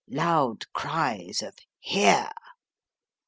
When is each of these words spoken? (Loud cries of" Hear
(Loud 0.09 0.63
cries 0.73 1.43
of" 1.43 1.53
Hear 1.79 2.31